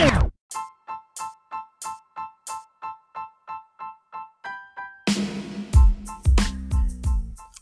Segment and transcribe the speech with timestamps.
[0.00, 0.29] Yeah.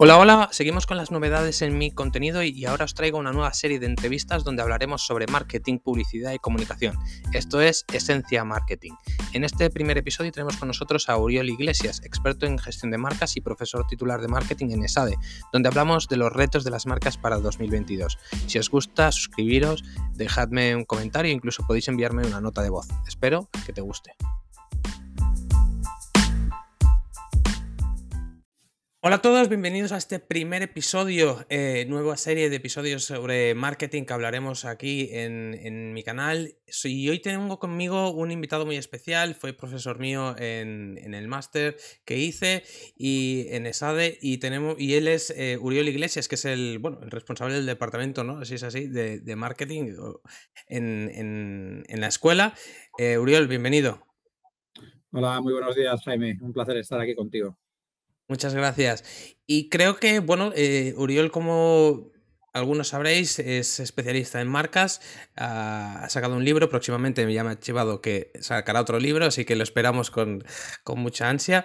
[0.01, 3.53] Hola, hola, seguimos con las novedades en mi contenido y ahora os traigo una nueva
[3.53, 6.97] serie de entrevistas donde hablaremos sobre marketing, publicidad y comunicación.
[7.33, 8.93] Esto es Esencia Marketing.
[9.32, 13.37] En este primer episodio tenemos con nosotros a Uriol Iglesias, experto en gestión de marcas
[13.37, 15.17] y profesor titular de marketing en ESADE,
[15.53, 18.19] donde hablamos de los retos de las marcas para 2022.
[18.46, 19.83] Si os gusta, suscribiros,
[20.15, 22.87] dejadme un comentario incluso podéis enviarme una nota de voz.
[23.09, 24.13] Espero que te guste.
[29.00, 34.02] Hola a todos, bienvenidos a este primer episodio, eh, nueva serie de episodios sobre marketing
[34.02, 36.56] que hablaremos aquí en, mi canal.
[36.83, 42.19] Y hoy tengo conmigo un invitado muy especial, fue profesor mío en, el máster que
[42.19, 42.64] hice
[42.97, 46.98] y en ESADE y, tenemos, y él es eh, Uriol Iglesias, que es el, bueno,
[47.00, 48.44] el responsable del departamento, ¿no?
[48.44, 49.94] Si es así, de, marketing
[50.66, 52.52] en, la escuela.
[52.98, 54.02] Eh, Uriol, bienvenido.
[55.12, 57.56] Hola, muy buenos días Jaime, un placer estar aquí contigo.
[58.28, 59.34] Muchas gracias.
[59.46, 62.12] Y creo que, bueno, eh, Uriol, como
[62.52, 65.00] algunos sabréis, es especialista en marcas.
[65.36, 69.62] ha sacado un libro, próximamente me llama chivado que sacará otro libro, así que lo
[69.62, 70.44] esperamos con,
[70.96, 71.64] mucha ansia.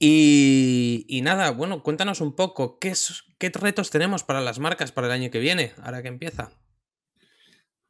[0.00, 2.92] Y, nada, bueno, cuéntanos un poco, ¿qué,
[3.38, 6.50] ¿qué retos tenemos para las marcas para el año que viene, ahora que empieza?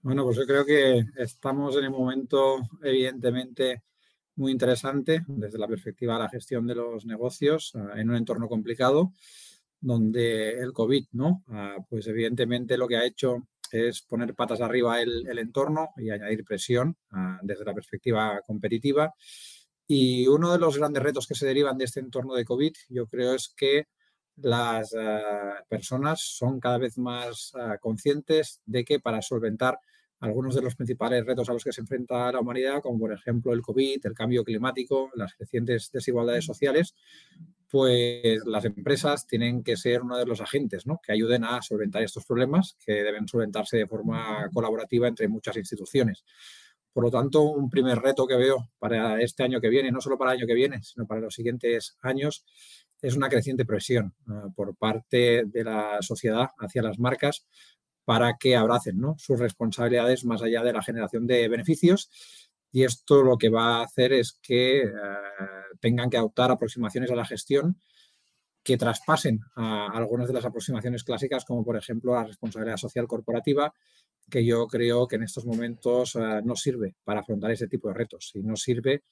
[0.03, 3.83] Bueno, pues yo creo que estamos en el momento, evidentemente,
[4.41, 8.49] muy interesante desde la perspectiva de la gestión de los negocios ah, en un entorno
[8.49, 9.13] complicado
[9.79, 11.45] donde el COVID, ¿no?
[11.49, 16.45] Ah, pues evidentemente lo que ha hecho es poner patas arriba el, entorno y añadir
[16.45, 19.15] presión ah, desde la perspectiva competitiva.
[19.87, 23.07] Y uno de los grandes retos que se derivan de este entorno de COVID, yo
[23.07, 23.89] creo, es que
[24.37, 24.95] las
[25.69, 29.79] personas son cada vez más conscientes de que para solventar
[30.21, 33.53] algunos de los principales retos a los que se enfrenta la humanidad, como por ejemplo
[33.53, 36.95] el COVID, el cambio climático, las crecientes desigualdades sociales,
[37.69, 41.01] pues las empresas tienen que ser uno de los agentes ¿no?
[41.03, 46.25] que ayuden a solventar estos problemas, que deben solventarse de forma colaborativa entre muchas instituciones.
[46.93, 50.19] Por lo tanto, un primer reto que veo para este año que viene, no solo
[50.19, 52.45] para el año que viene, sino para los siguientes años,
[53.01, 57.47] es una creciente presión ah, por parte de la sociedad hacia las marcas
[58.11, 62.11] para que abracen sus responsabilidades más allá de la generación de beneficios.
[62.73, 64.91] Y esto lo que va a hacer es que eh,
[65.79, 67.79] tengan que adoptar aproximaciones a la gestión
[68.65, 73.73] que traspasen a algunas de las aproximaciones clásicas, como por ejemplo la responsabilidad social corporativa,
[74.29, 77.95] que yo creo que en estos momentos eh, no sirve para afrontar ese tipo de
[77.95, 78.33] retos.
[78.35, 79.05] Y no sirve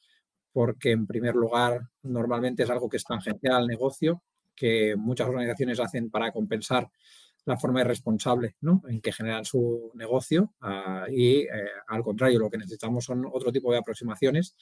[0.53, 4.25] porque, en primer lugar, normalmente es algo que es tangencial al negocio,
[4.57, 6.91] que muchas organizaciones hacen para compensar
[7.45, 8.57] la forma irresponsable
[8.89, 11.49] en que generan su negocio ah, y eh,
[11.87, 14.55] al contrario, lo que necesitamos son otro tipo de aproximaciones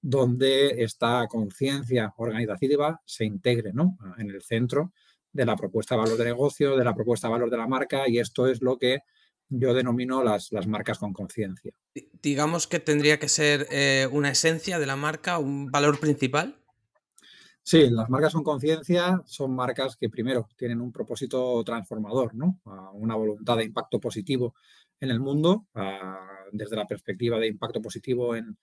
[0.00, 4.92] donde esta conciencia organizativa se integre ah, en el centro
[5.32, 8.08] de la propuesta de valor de negocio, de la propuesta de valor de la marca
[8.08, 9.00] y esto es lo que
[9.48, 11.72] yo denomino las, las marcas con conciencia.
[12.22, 16.61] Digamos que tendría que ser eh, una esencia de la marca, un valor principal.
[17.64, 22.60] Sí, las marcas con conciencia son marcas que primero tienen un propósito transformador, ¿no?
[22.94, 24.54] una voluntad de impacto positivo
[25.00, 25.66] en el mundo,
[26.50, 28.58] desde la perspectiva de impacto positivo en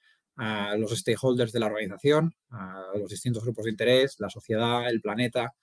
[0.78, 2.36] los stakeholders de la organización,
[2.96, 5.54] los distintos grupos de interés, la sociedad, el planeta,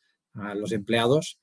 [0.54, 1.38] los empleados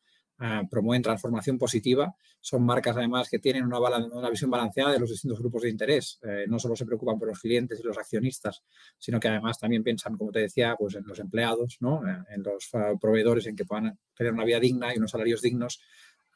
[0.45, 2.13] Ah, promueven transformación positiva.
[2.41, 6.19] Son marcas además que tienen una, visión balanceada de los distintos grupos de interés.
[6.21, 8.61] Eh, no solo se preocupan por los clientes y los accionistas,
[8.97, 12.05] sino que además también piensan, como te decía, pues en los empleados, ¿no?
[12.05, 15.79] Eh, en los proveedores, en que puedan tener una vida digna y unos salarios dignos,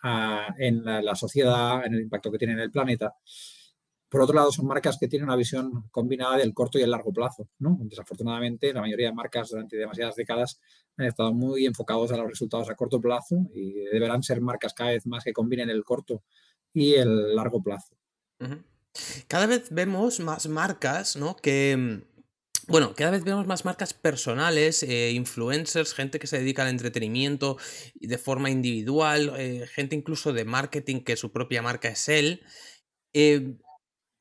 [0.03, 3.13] ah, en la, sociedad, en el impacto que tiene en el planeta.
[4.07, 7.11] Por otro lado, son marcas que tienen una visión combinada del corto y el largo
[7.11, 7.49] plazo.
[7.59, 10.61] Desafortunadamente, la mayoría de marcas durante demasiadas décadas
[10.97, 14.91] han estado muy enfocados a los resultados a corto plazo y deberán ser marcas cada
[14.91, 16.23] vez más que combinen el corto
[16.73, 17.95] y el largo plazo.
[19.27, 21.35] Cada vez vemos más marcas, ¿no?
[21.35, 22.17] Que, mm,
[22.67, 27.57] bueno, cada vez vemos más marcas personales, eh, influencers, gente que se dedica al entretenimiento
[27.95, 32.41] de forma individual, eh, gente incluso de marketing que su propia marca es él.
[33.13, 33.55] Eh,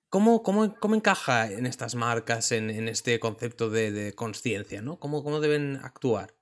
[0.09, 4.81] ¿Cómo, cómo, encaja en estas marcas, en, este concepto de, conciencia?
[4.81, 4.99] ¿no?
[4.99, 6.36] ¿Cómo, ¿Cómo, deben actuar?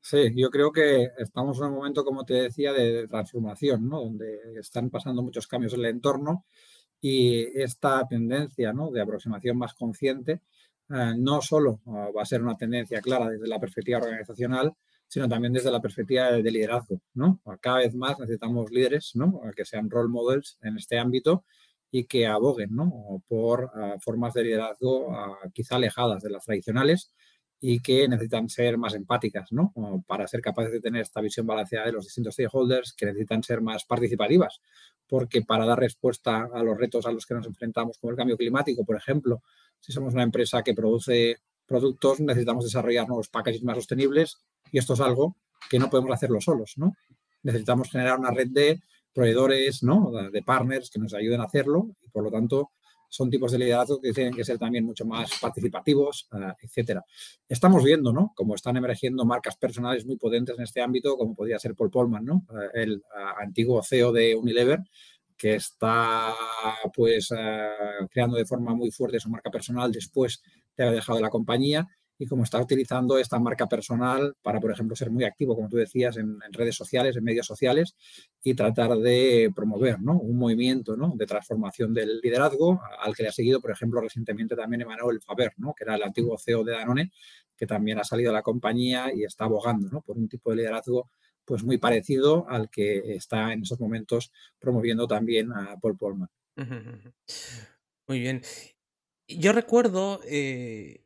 [0.00, 4.00] Sí, yo creo que estamos en un momento, como te decía, de transformación, ¿no?
[4.00, 6.46] donde están pasando muchos cambios en el entorno
[7.00, 8.90] y esta tendencia ¿no?
[8.90, 10.40] de aproximación más consciente
[10.90, 14.72] eh, no solo ah, va a ser una tendencia clara desde la perspectiva organizacional,
[15.06, 17.00] sino también desde la perspectiva de, liderazgo.
[17.14, 17.40] ¿no?
[17.60, 19.40] Cada vez más necesitamos líderes ¿no?
[19.54, 21.44] que sean role models en este ámbito
[21.90, 23.22] y que aboguen ¿no?
[23.28, 27.12] por ah, formas de liderazgo ah, quizá alejadas de las tradicionales
[27.60, 29.72] y que necesitan ser más empáticas, ¿no?
[30.06, 33.60] Para ser capaces de tener esta visión balanceada de los distintos stakeholders, que necesitan ser
[33.60, 34.60] más participativas,
[35.08, 38.36] porque para dar respuesta a los retos a los que nos enfrentamos, como el cambio
[38.36, 39.42] climático, por ejemplo,
[39.80, 44.38] si somos una empresa que produce productos, necesitamos desarrollar nuevos packaging más sostenibles
[44.70, 45.36] y esto es algo
[45.68, 46.94] que no podemos hacerlo solos, ¿no?
[47.42, 48.80] Necesitamos generar una red de
[49.12, 50.12] proveedores, ¿no?
[50.30, 52.70] De partners que nos ayuden a hacerlo y por lo tanto
[53.08, 57.04] son tipos de liderazgo que tienen que ser también mucho más participativos, uh, etcétera.
[57.48, 58.32] Estamos viendo, ¿no?
[58.34, 62.24] Cómo están emergiendo marcas personales muy potentes en este ámbito, como podría ser Paul Polman,
[62.24, 62.44] ¿no?
[62.48, 64.80] Uh, el uh, antiguo CEO de Unilever,
[65.36, 66.34] que está
[66.92, 67.28] pues
[68.10, 70.42] creando de forma muy fuerte su marca personal después
[70.76, 71.86] de haber dejado la compañía
[72.18, 75.76] y cómo está utilizando esta marca personal para, por ejemplo, ser muy activo, como tú
[75.76, 77.96] decías, en, redes sociales, en medios sociales
[78.42, 80.18] y tratar de promover ¿no?
[80.18, 81.14] un movimiento ¿no?
[81.16, 85.52] de transformación del liderazgo al que le ha seguido, por ejemplo, recientemente también Emmanuel Faber,
[85.58, 85.74] ¿no?
[85.74, 87.12] que era el antiguo CEO de Danone,
[87.56, 90.00] que también ha salido a la compañía y está abogando ¿no?
[90.00, 91.10] por un tipo de liderazgo
[91.44, 96.28] pues muy parecido al que está en esos momentos promoviendo también a Paul Polman.
[98.06, 98.42] Muy bien.
[99.28, 101.04] Yo recuerdo eh,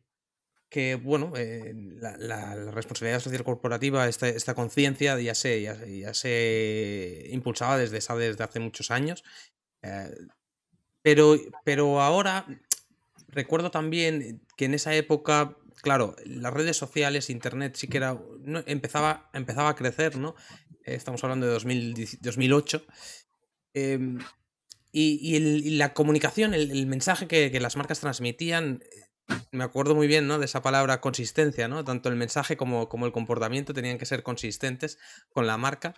[0.72, 7.98] que, bueno, eh, la, responsabilidad social corporativa, esta, conciencia ya se, ya, se impulsaba desde,
[7.98, 9.22] desde hace muchos años.
[9.82, 10.10] Eh,
[11.02, 12.46] pero, pero ahora
[13.28, 18.18] recuerdo también que en esa época, claro, las redes sociales, Internet sí que era,
[18.64, 20.34] empezaba, empezaba a crecer, ¿no?
[20.84, 22.86] estamos hablando de 2008.
[23.74, 24.18] Em,
[24.90, 28.82] y, la comunicación, el, mensaje que, las marcas transmitían
[29.50, 30.38] me acuerdo muy bien, ¿no?
[30.38, 31.84] De esa palabra consistencia, ¿no?
[31.84, 34.98] Tanto el mensaje como, como el comportamiento tenían que ser consistentes
[35.30, 35.94] con la marca.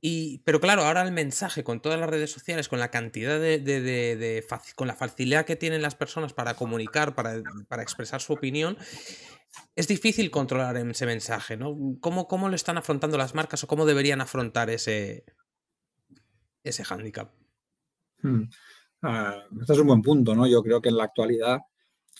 [0.00, 3.58] Y, pero claro, ahora el mensaje con todas las redes sociales, con la cantidad de,
[3.60, 4.44] de,
[4.74, 8.76] con la facilidad que tienen las personas para comunicar, para, para, expresar su opinión,
[9.76, 11.76] es difícil controlar ese mensaje, ¿no?
[12.00, 15.24] ¿Cómo, ¿Cómo lo están afrontando las marcas o cómo deberían afrontar ese,
[16.64, 17.30] ese hándicap?
[18.22, 18.48] Hmm.
[19.02, 20.48] Ah, este es un buen punto, ¿no?
[20.48, 21.60] Yo creo que en la actualidad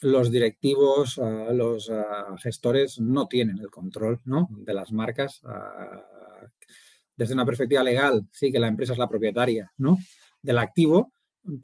[0.02, 5.40] los directivos, ah, los ah, gestores no tienen el control de las marcas.
[5.44, 6.04] Ah,
[7.16, 9.72] desde una perspectiva legal, sí que la empresa es la propietaria
[10.42, 11.12] del activo,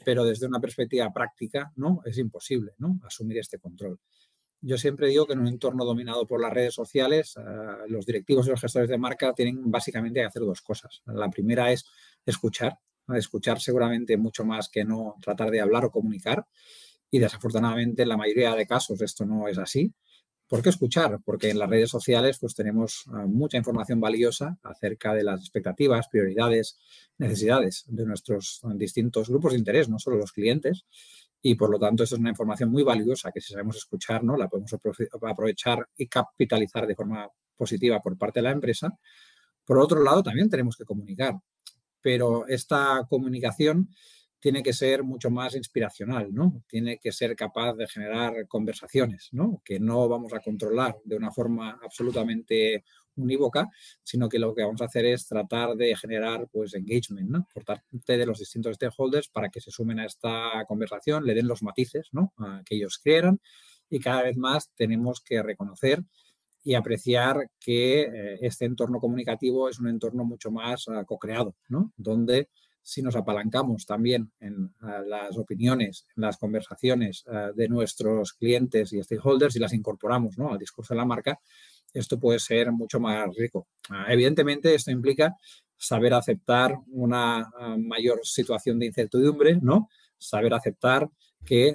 [0.05, 2.01] pero desde una perspectiva práctica ¿no?
[2.07, 2.99] es imposible ¿no?
[3.05, 4.01] asumir este control.
[4.63, 7.35] Yo siempre digo que en un entorno dominado por las redes sociales,
[7.89, 11.03] los directivos y los gestores de marca tienen básicamente que hacer dos cosas.
[11.07, 11.85] La primera es
[12.25, 12.79] escuchar,
[13.09, 16.47] escuchar seguramente mucho más que no tratar de hablar o comunicar.
[17.13, 19.93] Y desafortunadamente en la mayoría de casos esto no es así.
[20.49, 21.21] ¿Por qué escuchar?
[21.25, 26.09] Porque en las redes sociales pues tenemos ah, mucha información valiosa acerca de las expectativas,
[26.09, 26.79] prioridades,
[27.19, 30.87] necesidades de nuestros distintos grupos de interés, no solo los clientes.
[31.43, 34.37] Y por lo tanto, esto es una información muy valiosa que si sabemos escuchar, ¿no?
[34.37, 34.73] la podemos
[35.23, 38.99] aprovechar y capitalizar de forma positiva por parte de la empresa.
[39.67, 41.35] Por otro lado, también tenemos que comunicar,
[42.01, 43.91] pero esta comunicación
[44.43, 46.65] tiene que ser mucho más inspiracional, ¿no?
[46.67, 49.63] Tiene que ser capaz de generar conversaciones, ¿no?
[49.65, 52.83] Que no vamos a controlar de una forma absolutamente
[53.15, 53.69] unívoca,
[54.03, 57.47] sino que lo que vamos a hacer es tratar de generar pues engagement, ¿no?
[57.55, 61.47] Por parte de los distintos stakeholders para que se sumen a esta conversación, le den
[61.47, 62.35] los matices, ¿no?
[62.65, 63.41] que ellos quieran
[63.89, 66.03] y cada vez más tenemos que reconocer
[66.65, 71.93] y apreciar que eh, este entorno comunicativo es un entorno mucho más uh, co-creado, ¿no?
[71.97, 72.49] Donde
[72.83, 78.93] si nos apalancamos también en ah, las opiniones, en las conversaciones ah, de nuestros clientes
[78.93, 81.39] y stakeholders y las incorporamos al discurso de la marca,
[81.95, 83.69] esto puede ser mucho más rico.
[83.91, 85.37] Ah, evidentemente, esto implica
[85.77, 89.89] saber aceptar una mayor situación de incertidumbre, ¿no?
[90.17, 91.09] Saber aceptar
[91.45, 91.75] que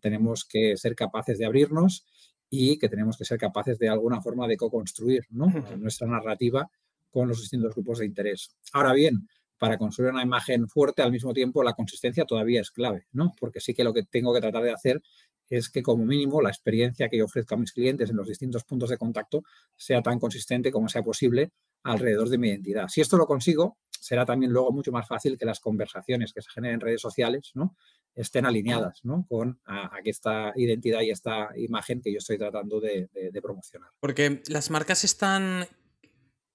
[0.00, 2.06] tenemos que ser capaces de abrirnos
[2.48, 6.70] y que tenemos que ser capaces de alguna forma de co-construir nuestra narrativa
[7.10, 8.56] con los distintos grupos de interés.
[8.72, 9.26] Ahora bien,
[9.60, 13.34] para construir una imagen fuerte, al mismo tiempo la consistencia todavía es clave, ¿no?
[13.38, 15.02] Porque sí que lo que tengo que tratar de hacer
[15.50, 18.64] es que como mínimo la experiencia que yo ofrezco a mis clientes en los distintos
[18.64, 19.42] puntos de contacto
[19.76, 21.52] sea tan consistente como sea posible
[21.82, 22.88] alrededor de mi identidad.
[22.88, 26.50] Si esto lo consigo, será también luego mucho más fácil que las conversaciones que se
[26.50, 27.76] generen en redes sociales ¿no?
[28.14, 29.26] estén alineadas ¿no?
[29.28, 29.60] con
[30.04, 33.10] esta identidad y esta imagen que yo estoy tratando de
[33.42, 33.90] promocionar.
[34.00, 35.66] Porque las marcas están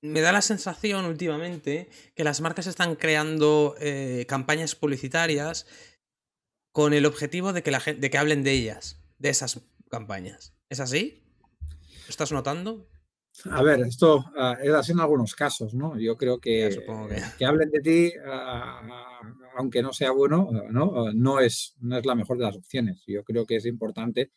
[0.06, 5.68] me da la sensación últimamente que las marcas están creando eh, campañas publicitarias
[6.72, 10.54] con el objetivo de que, la gente, de que hablen de ellas, de esas campañas.
[10.70, 11.24] ¿Es así?
[11.62, 12.88] ¿Lo estás notando?
[13.52, 15.98] A ver, esto uh, es así en algunos casos, ¿no?
[16.00, 16.70] Yo creo que,
[17.38, 17.46] que...
[17.46, 18.94] hablen de ti uh,
[19.58, 21.12] aunque no sea bueno, ¿no?
[21.14, 23.04] No, es, no es la mejor de las opciones.
[23.08, 24.32] Yo creo que es importante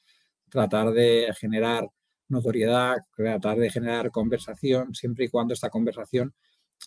[0.48, 1.88] tratar de generar
[2.28, 6.34] notoriedad, tratar de generar conversación, siempre y cuando esta conversación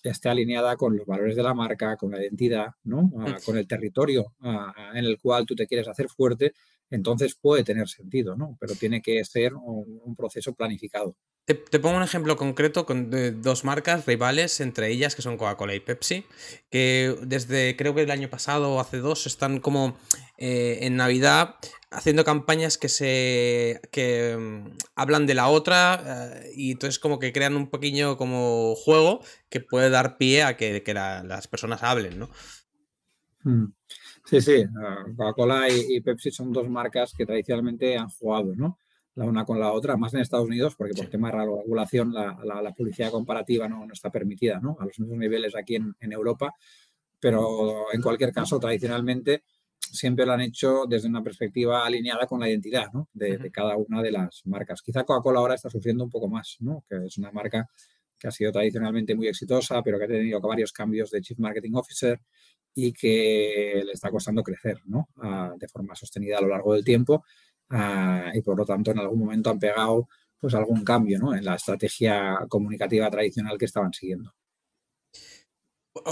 [0.03, 3.11] esté alineada con los valores de la marca, con la identidad, ¿no?
[3.19, 6.53] Ah, con el territorio ah, en el cual tú te quieres hacer fuerte,
[6.91, 8.57] entonces puede tener sentido, ¿no?
[8.59, 11.15] Pero tiene que ser un proceso planificado.
[11.45, 13.09] Te, pongo un ejemplo concreto con
[13.41, 16.23] dos marcas rivales, entre ellas que son Coca-Cola y Pepsi,
[16.69, 19.97] que desde creo que el año pasado o hace dos están como
[20.37, 21.55] eh, en Navidad
[21.89, 27.33] haciendo campañas que se que mm, hablan de la otra eh, y entonces como que
[27.33, 32.29] crean un pequeño como juego que puede dar pie a que, las personas hablen, ¿no?
[33.43, 33.73] Hmm.
[34.25, 34.65] Sí, sí,
[35.17, 38.77] Coca-Cola y, y Pepsi son dos marcas que tradicionalmente han jugado, ¿no?
[39.15, 42.37] la una con la otra, más en Estados Unidos, porque por tema de regulación la,
[42.43, 44.77] la, publicidad comparativa no, no, está permitida, ¿no?
[44.79, 46.55] A los mismos niveles aquí en, en, Europa,
[47.19, 49.43] pero en cualquier caso, tradicionalmente
[49.79, 53.09] siempre lo han hecho desde una perspectiva alineada con la identidad ¿no?
[53.13, 54.81] de, de, cada una de las marcas.
[54.81, 56.85] Quizá Coca-Cola ahora está sufriendo un poco más, ¿no?
[56.87, 57.69] Que es una marca
[58.17, 61.73] que ha sido tradicionalmente muy exitosa, pero que ha tenido varios cambios de Chief Marketing
[61.73, 62.21] Officer
[62.75, 65.09] y que le está costando crecer ¿no?
[65.17, 67.23] Ah, de forma sostenida a lo largo del tiempo
[67.73, 70.09] Ah, y por lo tanto en algún momento han pegado
[70.39, 71.33] pues algún cambio ¿no?
[71.33, 74.33] en la estrategia comunicativa tradicional que estaban siguiendo.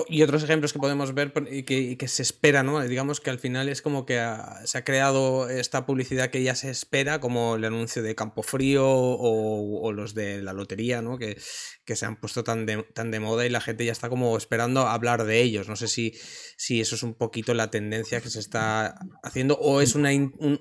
[0.10, 2.82] Y otros ejemplos que podemos ver y que, que, se espera, ¿no?
[2.82, 4.22] Digamos que al final es como que
[4.66, 8.86] se ha creado esta publicidad que ya se espera, como el anuncio de Campo Frío
[8.86, 11.18] o, los de la lotería, ¿no?
[11.18, 11.38] Que,
[11.86, 14.36] que, se han puesto tan de, tan de moda y la gente ya está como
[14.36, 15.70] esperando hablar de ellos.
[15.70, 16.14] No sé si,
[16.58, 20.10] si eso es un poquito la tendencia que se está haciendo o es una,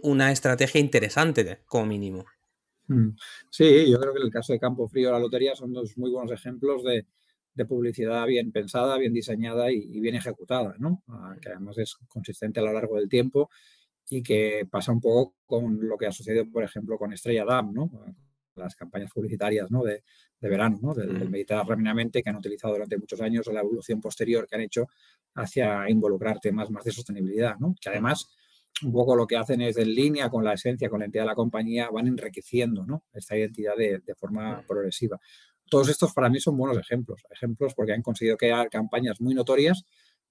[0.02, 2.25] una estrategia interesante, como mínimo.
[2.87, 3.16] Mm.
[3.50, 5.98] Sí, yo creo que en el caso de Campo Frío y la lotería son dos
[5.98, 7.04] muy buenos ejemplos de
[7.55, 11.02] de publicidad bien pensada, bien diseñada y, bien ejecutada, ¿no?
[11.09, 13.50] Ah, que además es consistente a lo largo del tiempo
[14.09, 17.73] y que pasa un poco con lo que ha sucedido, por ejemplo, con Estrella Damm,
[17.73, 17.90] ¿no?
[18.55, 19.83] Las campañas publicitarias ¿no?
[19.83, 20.02] de,
[20.40, 20.95] verano, ¿no?
[20.95, 24.62] Del, del Mediterráneo que han utilizado durante muchos años o la evolución posterior que han
[24.62, 24.87] hecho
[25.35, 27.75] hacia involucrar temas más de sostenibilidad, ¿no?
[27.81, 28.28] Que además
[28.83, 31.28] un poco lo que hacen es en línea con la esencia, con la identidad de
[31.28, 33.05] la compañía, van enriqueciendo ¿no?
[33.12, 35.19] esta identidad de, de forma progresiva
[35.68, 39.84] todos estos para mí son buenos ejemplos, ejemplos porque han conseguido crear campañas muy notorias,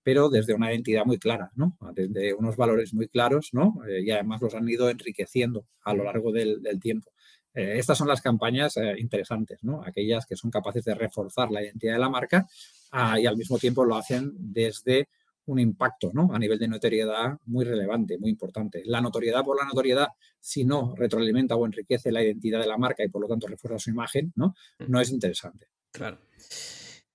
[0.03, 1.77] pero desde una identidad muy clara, ¿no?
[1.93, 3.81] Desde unos valores muy claros, ¿no?
[3.87, 7.11] Eh, y además los han ido enriqueciendo a lo largo del, tiempo.
[7.53, 9.83] Eh, estas son las campañas eh, interesantes, ¿no?
[9.83, 12.47] Aquellas que son capaces de reforzar la identidad de la marca
[12.91, 15.09] ah, y al mismo tiempo lo hacen desde
[15.47, 16.29] un impacto ¿no?
[16.33, 18.83] a nivel de notoriedad muy relevante, muy importante.
[18.85, 20.07] La notoriedad por la notoriedad,
[20.39, 23.79] si no retroalimenta o enriquece la identidad de la marca y por lo tanto refuerza
[23.79, 24.91] su imagen, no, mm.
[24.91, 25.67] no es interesante.
[25.91, 26.19] Claro.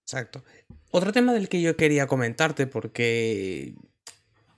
[0.02, 0.44] Exacto.
[0.90, 3.74] Otro tema del que yo quería comentarte, porque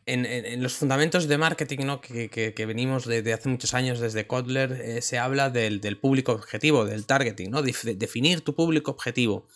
[0.07, 2.01] en, los fundamentos de marketing ¿no?
[2.01, 7.07] que, venimos desde hace muchos años desde Kotler, eh, se habla del, público objetivo, del
[7.07, 7.63] targeting, ¿no?
[7.63, 9.47] definir tu público objetivo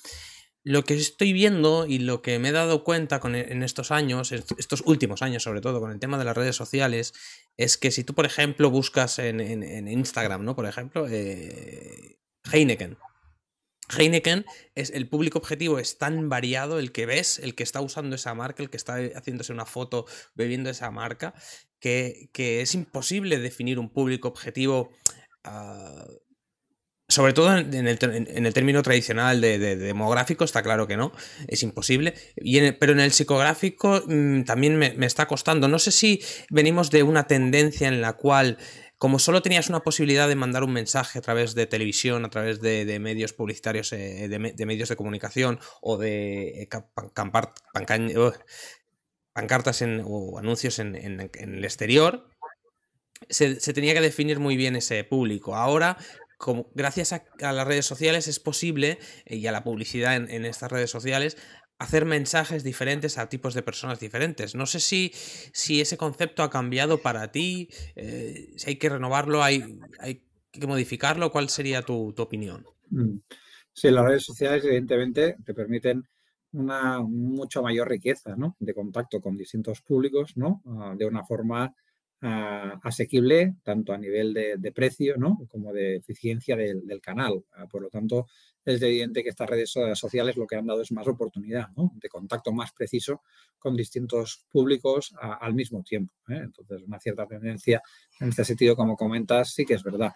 [0.69, 3.91] lo que estoy viendo y lo que me he dado cuenta con, e, en estos
[3.91, 7.15] años, estos últimos años sobre todo, con el tema de las redes sociales,
[7.57, 10.55] es que si tú, por ejemplo, buscas en, Instagram, ¿no?
[10.55, 12.19] Por ejemplo, eh,
[12.53, 12.99] Heineken.
[13.97, 14.45] Heineken
[14.75, 18.35] es el público objetivo es tan variado, el que ves, el que está usando esa
[18.35, 21.33] marca, el que está haciéndose una foto bebiendo esa marca,
[21.81, 24.91] que, es imposible definir un público objetivo
[25.45, 26.05] ah,
[27.09, 27.99] sobre todo en el,
[28.53, 31.13] término tradicional de, demográfico, está claro que no,
[31.47, 32.15] es imposible.
[32.79, 35.69] pero en el psicográfico mm, también me, está costando.
[35.69, 38.59] No sé si venimos de una tendencia en la cual,
[38.99, 42.61] como solo tenías una posibilidad de mandar un mensaje a través de televisión, a través
[42.61, 46.69] de, medios publicitarios, eh, de, medios de comunicación o de eh,
[49.33, 52.29] pancartas o anuncios en, el exterior,
[53.31, 55.57] se, tenía que definir muy bien ese público.
[55.57, 55.97] Ahora
[56.75, 60.91] gracias a, las redes sociales es posible, eh, y a la publicidad en, estas redes
[60.91, 61.37] sociales,
[61.79, 64.55] hacer mensajes diferentes a tipos de personas diferentes.
[64.55, 69.43] No sé si, si ese concepto ha cambiado para ti, eh, si hay que renovarlo,
[69.43, 72.65] hay, hay que modificarlo, ¿cuál sería tu, opinión?
[72.91, 73.19] Mm.
[73.73, 76.03] Sí, las redes sociales evidentemente te permiten
[76.53, 80.63] una mucho mayor riqueza de contacto con distintos públicos, ¿no?
[80.67, 81.73] Ah, de una forma
[82.21, 85.39] asequible tanto a nivel de, precio ¿no?
[85.49, 87.45] como de eficiencia del, canal.
[87.53, 88.27] Ah, por lo tanto,
[88.65, 92.53] es evidente que estas redes sociales lo que han dado es más oportunidad de contacto
[92.53, 93.23] más preciso
[93.59, 96.13] con distintos públicos al mismo tiempo.
[96.29, 96.41] ¿eh?
[96.43, 97.83] Entonces, una cierta tendencia
[98.21, 100.13] en este sentido, como comentas, sí que es verdad.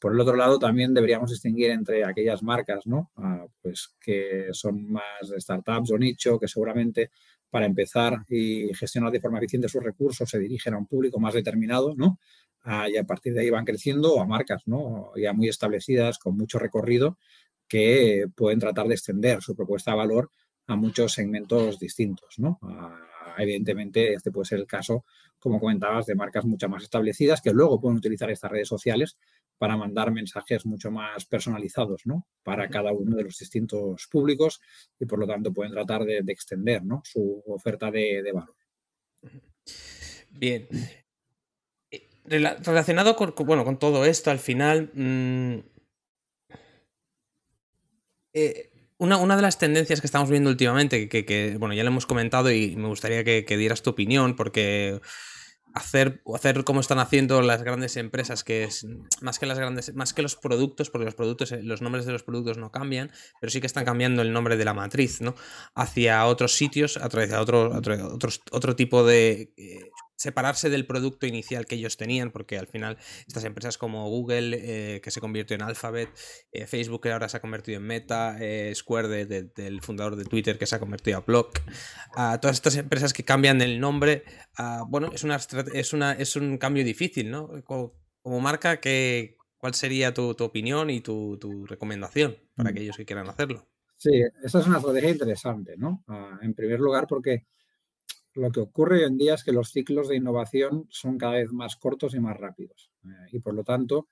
[0.00, 3.10] Por el otro lado, también deberíamos distinguir entre aquellas marcas ¿no?
[3.16, 5.02] Ah, pues que son más
[5.36, 7.10] startups o nicho, que seguramente
[7.50, 11.34] para empezar y gestionar de forma eficiente sus recursos, se dirigen a un público más
[11.34, 12.18] determinado, ¿no?
[12.62, 15.12] Ah, y a partir de ahí van creciendo o a marcas, ¿no?
[15.16, 17.18] Ya muy establecidas, con mucho recorrido,
[17.68, 20.30] que pueden tratar de extender su propuesta de valor
[20.66, 22.58] a muchos segmentos distintos, ¿no?
[22.62, 25.04] Ah, evidentemente, este puede ser el caso,
[25.38, 29.16] como comentabas, de marcas mucho más establecidas que luego pueden utilizar estas redes sociales
[29.60, 32.26] para mandar mensajes mucho más personalizados ¿no?
[32.42, 34.58] para cada uno de los distintos públicos
[34.98, 37.02] y por lo tanto pueden tratar de, extender ¿no?
[37.04, 38.56] su oferta de, valor.
[40.30, 40.66] Bien.
[41.90, 42.08] Eh,
[42.64, 45.58] relacionado con, bueno, con todo esto, al final, mm,
[48.32, 52.50] eh, una, de las tendencias que estamos viendo últimamente, que, bueno, ya lo hemos comentado
[52.50, 55.02] y me gustaría que, dieras tu opinión, porque
[55.74, 58.86] hacer, hacer como están haciendo las grandes empresas, que es
[59.20, 62.12] más que las grandes, más que los productos, porque los productos, eh, los nombres de
[62.12, 63.10] los productos no cambian,
[63.40, 65.34] pero sí que están cambiando el nombre de la matriz, ¿no?
[65.74, 71.76] Hacia otros sitios, hacia otro, otro, otro tipo de eh, separarse del producto inicial que
[71.76, 76.10] ellos tenían, porque al final estas empresas como Google, eh, que se convirtió en Alphabet,
[76.52, 80.58] eh, Facebook que ahora se ha convertido en Meta, eh, Square del fundador de Twitter
[80.58, 81.60] que se ha convertido a Block,
[82.14, 84.24] a todas estas empresas que cambian el nombre,
[84.88, 85.36] bueno, es, una,
[85.72, 87.48] es, una, es un cambio difícil, ¿no?
[87.64, 92.72] Como, marca, que, ¿cuál sería tu, opinión y tu, recomendación para mm.
[92.72, 93.66] aquellos que quieran hacerlo?
[93.96, 96.04] Sí, esa es una estrategia interesante, ¿no?
[96.08, 97.46] Ah, en primer lugar, porque
[98.34, 101.52] lo que ocurre hoy en día es que los ciclos de innovación son cada vez
[101.52, 102.90] más cortos y más rápidos.
[103.04, 104.08] Eh, y por lo tanto,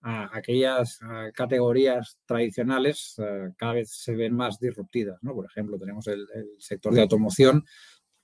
[0.00, 1.00] aquellas
[1.34, 5.18] categorías tradicionales eh, cada vez se ven más disruptidas.
[5.20, 6.26] Por ejemplo, tenemos el,
[6.58, 7.64] sector de automoción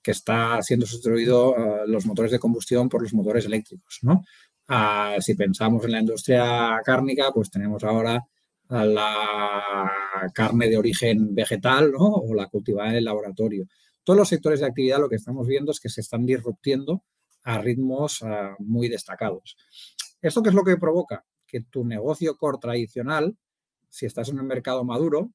[0.01, 3.99] que está siendo sustituido eh, los motores de combustión por los motores eléctricos.
[4.67, 8.21] Ah, si pensamos en la industria cárnica, pues tenemos ahora
[8.67, 9.91] la
[10.33, 13.67] carne de origen vegetal o la cultivada en el laboratorio
[14.05, 17.03] todos los sectores de actividad lo que estamos viendo es que se están disruptiendo
[17.43, 19.57] a ritmos ah, muy destacados.
[20.21, 21.25] ¿Esto qué es lo que provoca?
[21.45, 23.35] Que tu negocio core tradicional,
[23.89, 25.31] si estás en un mercado maduro,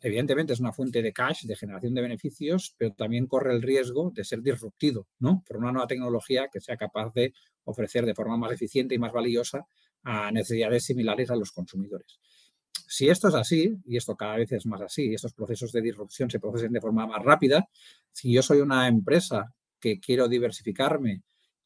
[0.00, 4.10] evidentemente es una fuente de cash, de generación de beneficios, pero también corre el riesgo
[4.14, 5.42] de ser disruptido ¿no?
[5.46, 7.32] por una nueva tecnología que sea capaz de
[7.64, 9.66] ofrecer de forma más eficiente y más valiosa
[10.02, 12.18] a necesidades similares a los consumidores.
[12.92, 15.80] Si esto es así, y esto cada vez es más así, y estos procesos de
[15.80, 17.66] disrupción se procesen de forma más rápida,
[18.12, 21.22] si yo soy una empresa que quiero diversificarme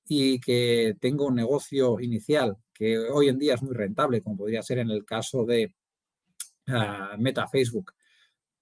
[0.07, 4.63] y que tengo un negocio inicial que hoy en día es muy rentable, como podría
[4.63, 5.75] ser en el caso de
[6.69, 7.93] ah, Meta Facebook,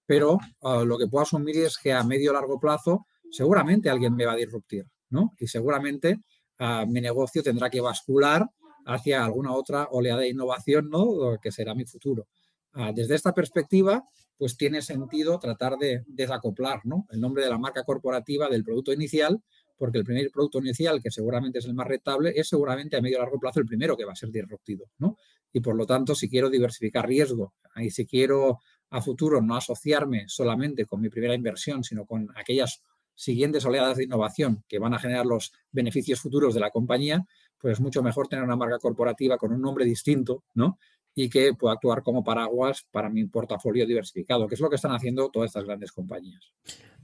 [0.06, 4.16] pero ah, lo que puedo asumir es que a medio o largo plazo seguramente alguien
[4.16, 5.34] me va a disruptir, ¿no?
[5.38, 6.22] Y seguramente
[6.60, 8.48] ah, mi negocio tendrá que bascular
[8.86, 11.38] hacia alguna otra oleada de innovación, ¿no?
[11.42, 12.26] Que será mi futuro.
[12.74, 14.04] Ah, desde esta perspectiva,
[14.36, 17.06] pues tiene sentido tratar de desacoplar ¿no?
[17.10, 19.40] el nombre de la marca corporativa del producto inicial,
[19.76, 23.18] porque el primer producto inicial, que seguramente es el más rentable, es seguramente a medio
[23.18, 24.90] y largo plazo el primero que va a ser disruptivo.
[24.98, 25.16] ¿no?
[25.52, 28.58] Y por lo tanto, si quiero diversificar riesgo y si quiero
[28.90, 32.82] a futuro no asociarme solamente con mi primera inversión, sino con aquellas
[33.14, 37.24] siguientes oleadas de innovación que van a generar los beneficios futuros de la compañía,
[37.58, 40.78] pues es mucho mejor tener una marca corporativa con un nombre distinto, ¿no?
[41.14, 44.92] Y que pueda actuar como paraguas para mi portafolio diversificado, que es lo que están
[44.92, 46.52] haciendo todas estas grandes compañías.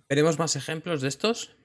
[0.08, 1.56] ¿Veremos más ejemplos de estos?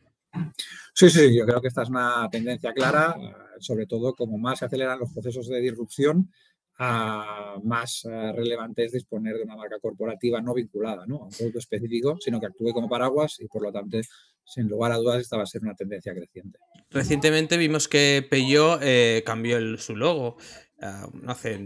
[0.93, 3.15] Sí, sí, yo creo que esta es una tendencia clara,
[3.60, 6.29] sobre todo como más se aceleran los procesos de disrupción,
[6.77, 11.21] más eh, relevante es disponer de una marca corporativa no vinculada ¿no?
[11.21, 13.97] a un producto específico, sino que actúe como paraguas y por lo tanto,
[14.43, 16.60] sin lugar a dudas, esta va a ser una tendencia creciente.
[16.89, 20.38] Recientemente vimos que Peugeot eh, cambió su logo.
[20.81, 21.59] Ah, no hace,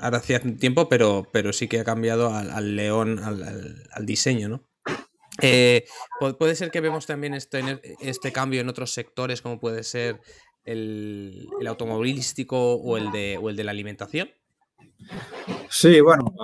[0.00, 4.62] ahora hacía tiempo, pero, pero sí que ha cambiado al, león, al, diseño, ¿no?
[5.42, 5.84] Eh,
[6.38, 10.20] puede ser que vemos también este, este cambio en otros sectores, como puede ser
[10.64, 14.30] el, automovilístico o el, de, o el de la alimentación.
[15.70, 16.34] Sí, bueno,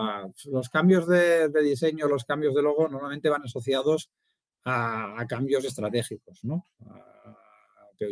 [0.46, 4.10] los cambios de, diseño, los cambios de logo normalmente van asociados
[4.64, 6.66] a, cambios estratégicos, ¿no?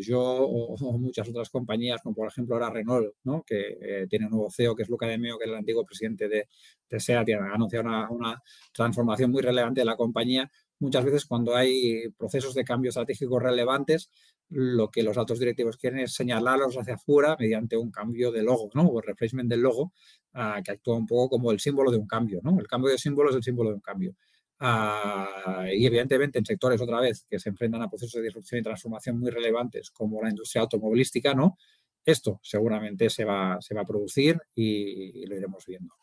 [0.00, 3.14] Yo o, muchas otras compañías, como por ejemplo ahora Renault,
[3.46, 5.84] que eh, tiene un nuevo CEO, que es Luca de Meo, que es el antiguo
[5.84, 6.48] presidente de,
[6.88, 10.50] de SEAT, y ha anunciado una, transformación muy relevante de la compañía.
[10.78, 14.10] Muchas veces cuando hay procesos de cambio estratégicos relevantes,
[14.48, 18.70] lo que los altos directivos quieren es señalarlos hacia afuera mediante un cambio de logo,
[18.74, 18.88] ¿no?
[18.88, 19.92] O replacement del logo,
[20.32, 22.58] ah, que actúa un poco como el símbolo de un cambio, ¿no?
[22.58, 24.16] El cambio de símbolo es el símbolo de un cambio.
[24.62, 28.62] Ah, y evidentemente en sectores otra vez que se enfrentan a procesos de disrupción y
[28.62, 31.56] transformación muy relevantes como la industria automovilística, ¿no?
[32.04, 35.94] Esto seguramente se va, se va a producir y, lo iremos viendo.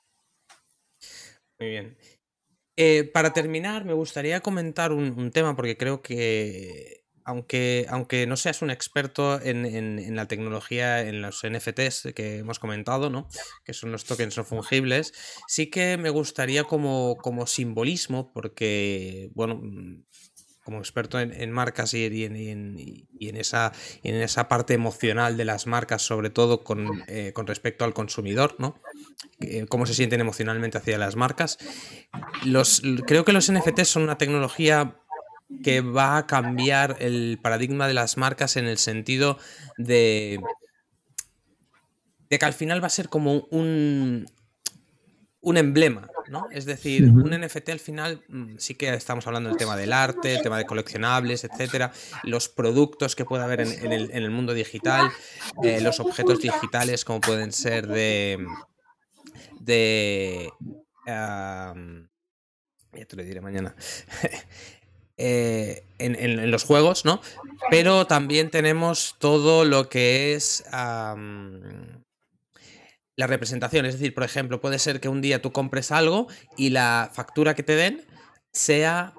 [1.59, 1.97] Muy bien.
[2.75, 6.96] Eh, para terminar, me gustaría comentar un, tema porque creo que,
[7.27, 13.09] aunque, aunque no seas un experto en, la tecnología, en los NFTs que hemos comentado,
[13.09, 13.27] ¿no?
[13.65, 15.13] que son los tokens no fungibles,
[15.45, 19.61] sí que me gustaría como, como simbolismo, porque, bueno,
[20.63, 26.29] como experto en, marcas y, en, esa, en esa parte emocional de las marcas, sobre
[26.29, 28.79] todo con, eh, respecto al consumidor, ¿no?
[29.67, 31.57] cómo se sienten emocionalmente hacia las marcas.
[32.45, 35.01] Los, creo que los NFTs son una tecnología
[35.63, 39.37] que va a cambiar el paradigma de las marcas en el sentido
[39.77, 40.39] de,
[42.29, 44.25] de que al final va a ser como un,
[45.41, 46.47] un emblema, ¿no?
[46.51, 50.35] Es decir, un NFT al final mm, sí que estamos hablando del tema del arte,
[50.35, 55.09] el tema de coleccionables, etcétera, los productos que puede haber en, el, mundo digital,
[55.63, 58.45] eh, los objetos digitales como pueden ser de
[59.61, 60.51] de
[61.05, 61.73] ya
[63.05, 63.75] te lo diré mañana.
[65.19, 67.21] Eh, en, los juegos, ¿no?
[67.71, 71.15] Pero también tenemos todo lo que es la
[73.25, 73.87] representación.
[73.87, 77.55] Es decir, por ejemplo, puede ser que un día tú compres algo y la factura
[77.55, 78.05] que te den
[78.53, 79.15] sea,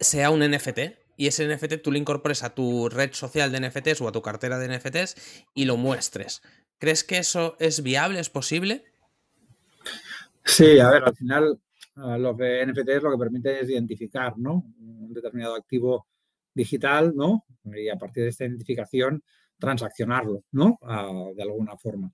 [0.00, 0.78] sea un NFT.
[1.16, 4.22] Y ese NFT tú lo incorpores a tu red social de NFTs o a tu
[4.22, 6.40] cartera de NFTs y lo muestres.
[6.80, 8.18] ¿Crees que eso es viable?
[8.18, 8.84] ¿Es posible?
[10.44, 11.60] Sí, a ver, al final
[11.96, 14.64] lo que NFTs lo que permite es identificar ¿no?
[14.78, 16.06] un determinado activo
[16.52, 17.44] digital, ¿no?
[17.64, 19.22] Y a partir de esta identificación
[19.58, 20.78] transaccionarlo, ¿no?
[20.82, 22.12] Ah, de alguna forma.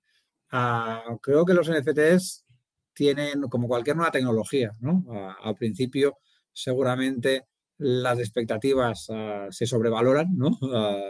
[0.51, 2.45] Ah, creo que los NFTs
[2.93, 5.05] tienen, como cualquier nueva tecnología, ¿no?
[5.41, 6.17] Al principio,
[6.53, 7.45] seguramente
[7.77, 9.07] las expectativas
[9.49, 10.51] se sobrevaloran, ¿no?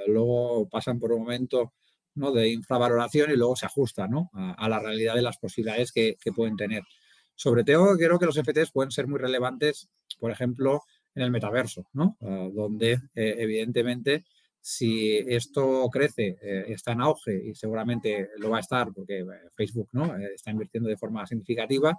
[0.07, 1.73] luego pasan por un momento
[2.15, 2.31] ¿no?
[2.31, 4.29] de infravaloración y luego se ajustan ¿no?
[4.33, 6.83] a, la realidad de las posibilidades que, pueden tener.
[7.41, 10.83] Sobre todo, creo que los NFTs pueden ser muy relevantes, por ejemplo,
[11.15, 12.15] en el metaverso, ¿no?
[12.19, 14.25] donde eh, evidentemente
[14.59, 19.25] si esto crece, eh, está en auge y seguramente lo va a estar porque eh,
[19.55, 20.15] Facebook ¿no?
[20.17, 21.97] Está invirtiendo de forma significativa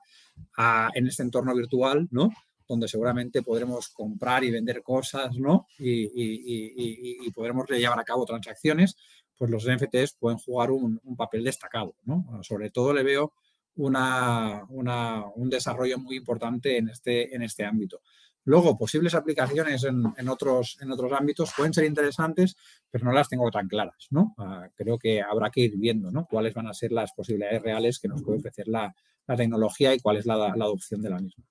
[0.95, 2.31] en este entorno virtual, ¿no?
[2.69, 5.67] donde seguramente podremos comprar y vender cosas ¿no?
[5.77, 8.97] y, podremos llevar a cabo transacciones,
[9.37, 11.97] pues los NFTs pueden jugar un, papel destacado.
[12.05, 12.45] ¿no?
[12.45, 13.33] Sobre todo le veo
[13.77, 18.01] una, un desarrollo muy importante en este, en este ámbito.
[18.45, 22.57] Luego, posibles aplicaciones en, otros, en otros ámbitos pueden ser interesantes,
[22.91, 24.35] pero no las tengo tan claras, ¿no?
[24.37, 26.27] Ah, creo que habrá que ir viendo, ¿no?
[26.27, 28.95] Cuáles van a ser las posibilidades reales que nos puede ofrecer la,
[29.37, 31.45] tecnología y cuál es la, adopción de la misma.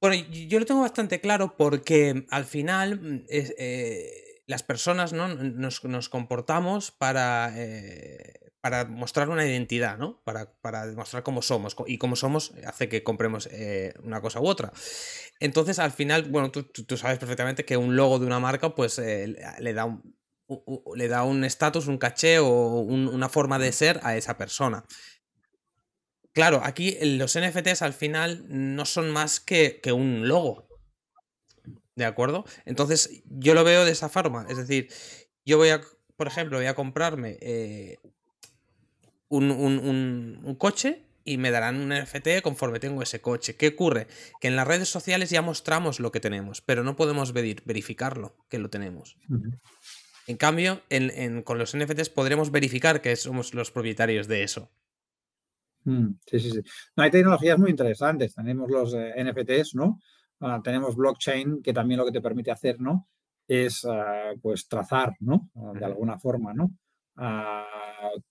[0.00, 4.10] Bueno, yo lo tengo bastante claro porque al final mm, eh,
[4.46, 5.28] las personas ¿no?
[5.28, 10.22] nos, comportamos para eh, para mostrar una identidad, ¿no?
[10.22, 11.76] Para, para, demostrar cómo somos.
[11.88, 14.72] Y cómo somos hace que compremos eh, una cosa u otra.
[15.40, 19.34] Entonces, al final, bueno, tú, sabes perfectamente que un logo de una marca, pues eh,
[19.58, 20.16] le da un.
[20.94, 22.46] le da un estatus, un caché o
[22.82, 24.84] una forma de ser a esa persona.
[26.32, 30.68] Claro, aquí los NFTs al final no son más que, que un logo.
[31.96, 32.44] ¿De acuerdo?
[32.64, 34.46] Entonces, yo lo veo de esa forma.
[34.48, 34.88] Es decir,
[35.44, 35.80] yo voy a,
[36.16, 37.98] por ejemplo, voy a comprarme eh,
[39.38, 43.56] un, coche y me darán un NFT conforme tengo ese coche.
[43.56, 44.06] ¿Qué ocurre?
[44.40, 48.58] Que en las redes sociales ya mostramos lo que tenemos, pero no podemos verificarlo, que
[48.58, 49.16] lo tenemos.
[50.26, 50.82] En cambio,
[51.44, 54.70] con los NFTs podremos verificar que somos los propietarios de eso.
[55.84, 56.60] Mm, sí, sí, sí.
[56.96, 58.34] hay tecnologías muy interesantes.
[58.34, 59.98] Tenemos los eh, NFTs, ¿no?
[60.38, 63.08] Ah, tenemos blockchain, que también lo que te permite hacer, ¿no?
[63.48, 65.50] Es ah, pues trazar, ¿no?
[65.56, 66.70] Ah, de alguna forma, ¿no?
[67.16, 67.66] A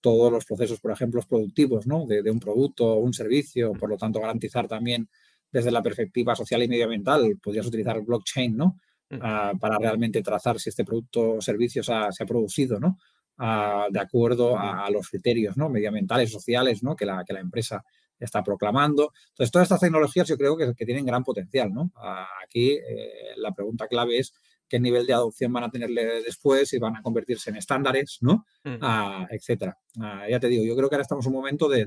[0.00, 2.06] todos los procesos, por ejemplo, productivos ¿no?
[2.06, 5.08] de, un producto o un servicio, por lo tanto, garantizar también
[5.50, 8.78] desde la perspectiva social y medioambiental, podrías utilizar blockchain ¿no?
[9.10, 9.18] Mm.
[9.20, 12.98] Ah, para realmente trazar si este producto o servicio se ha, producido ¿no?
[13.38, 15.68] Ah, de acuerdo a, los criterios ¿no?
[15.68, 16.96] medioambientales, sociales ¿no?
[16.96, 17.84] que, la, que la empresa
[18.18, 19.12] está proclamando.
[19.30, 21.72] Entonces, todas estas tecnologías yo creo que, tienen gran potencial.
[21.72, 21.92] ¿no?
[21.96, 24.32] Ah, aquí eh, la pregunta clave es
[24.72, 28.46] qué nivel de adopción van a tenerle después y van a convertirse en estándares, ¿no?
[28.64, 28.76] Mm.
[28.80, 29.76] Ah, etcétera.
[30.00, 31.84] Ah, ya te digo, yo creo que ahora estamos en un momento de,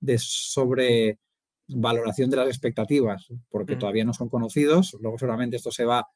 [0.00, 3.78] de, sobrevaloración de las expectativas, porque mm.
[3.80, 4.96] todavía no son conocidos.
[5.00, 6.06] Luego seguramente esto se va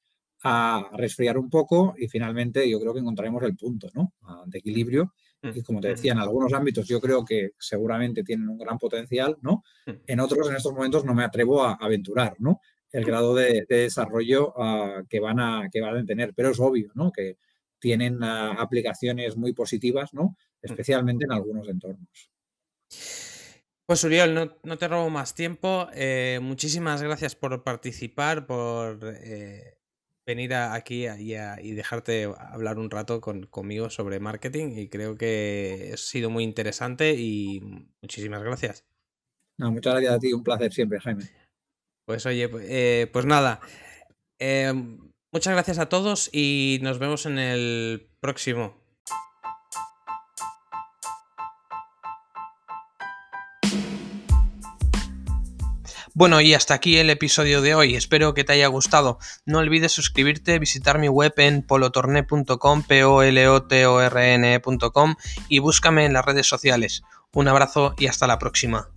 [0.45, 4.13] a resfriar un poco y finalmente yo creo que encontraremos el punto ¿no?
[4.23, 5.13] Ah, de equilibrio.
[5.43, 5.51] Mm.
[5.55, 9.39] Y como te decía, en algunos ámbitos yo creo que seguramente tienen un gran potencial,
[9.43, 9.65] ¿no?
[10.07, 12.61] En otros, en estos momentos, no me atrevo a aventurar, ¿no?
[12.93, 16.35] El grado de, desarrollo ah, que, van a, que van a tener.
[16.35, 17.13] Pero es obvio ¿no?
[17.13, 17.39] que
[17.79, 20.25] tienen ah, aplicaciones muy positivas, ¿no?
[20.25, 20.35] Mm.
[20.63, 22.31] especialmente en algunos entornos.
[23.87, 25.89] Pues Uriol, no, te robo más tiempo.
[25.95, 29.79] Eh, muchísimas gracias por participar, por eh,
[30.27, 36.29] venir aquí y, dejarte hablar un rato conmigo sobre marketing y creo que ha sido
[36.29, 37.63] muy interesante y
[38.03, 38.85] muchísimas gracias.
[39.57, 41.25] No, muchas gracias a ti, un placer siempre, Jaime.
[42.09, 43.61] Pues oye, eh, pues nada.
[45.31, 48.75] muchas gracias a todos y nos vemos en el próximo.
[56.15, 57.95] Bueno, y hasta aquí el episodio de hoy.
[57.95, 59.19] Espero que te haya gustado.
[59.45, 64.35] No olvides suscribirte, visitar mi web en polotorne.com, p o l o t o r
[64.35, 65.17] -N e
[65.51, 67.03] y búscame en las redes sociales.
[67.35, 68.89] Un abrazo y hasta la próxima.